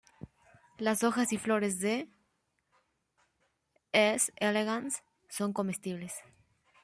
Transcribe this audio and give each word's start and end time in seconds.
Las 0.79 1.03
hojas 1.03 1.31
y 1.31 1.37
flores 1.37 1.79
de 1.79 2.09
"S. 3.91 4.33
elegans" 4.39 5.03
son 5.29 5.53
comestibles. 5.53 6.15